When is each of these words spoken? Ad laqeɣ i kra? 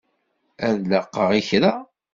Ad 0.67 0.77
laqeɣ 0.91 1.29
i 1.39 1.41
kra? 1.47 1.73